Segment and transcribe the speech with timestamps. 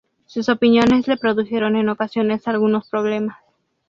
[0.25, 3.37] Sus opiniones le produjeron en ocasiones algunos problemas.